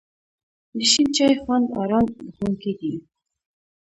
د 0.77 0.79
شین 0.91 1.07
چای 1.15 1.33
خوند 1.41 1.65
آرام 1.81 2.05
بښونکی 2.19 2.73
دی. 2.79 2.93